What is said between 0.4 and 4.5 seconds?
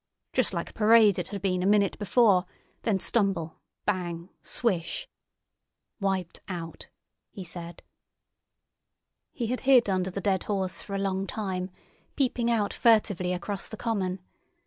like parade it had been a minute before—then stumble, bang,